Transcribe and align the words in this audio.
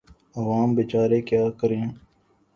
عوام 0.37 0.69
بیچارے 0.75 1.19
کیا 1.29 1.43
کریں۔ 1.59 1.85